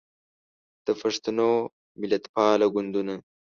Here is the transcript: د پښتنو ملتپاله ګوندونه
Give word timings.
د 0.85 0.87
پښتنو 1.01 1.49
ملتپاله 2.01 2.65
ګوندونه 2.73 3.15